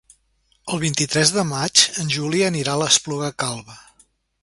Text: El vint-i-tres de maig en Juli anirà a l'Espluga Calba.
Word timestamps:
El 0.75 0.81
vint-i-tres 0.83 1.35
de 1.35 1.45
maig 1.51 1.85
en 2.05 2.11
Juli 2.17 2.43
anirà 2.49 2.77
a 2.77 2.83
l'Espluga 2.85 3.33
Calba. 3.45 3.83